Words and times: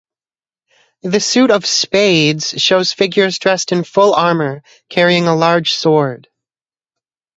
The 1.03 1.19
suit 1.19 1.51
of 1.51 1.63
"spades" 1.63 2.59
shows 2.59 2.91
figures 2.91 3.37
dressed 3.37 3.71
in 3.71 3.83
full 3.83 4.15
armour, 4.15 4.63
carrying 4.89 5.27
a 5.27 5.35
large 5.35 5.73
sword. 5.75 6.27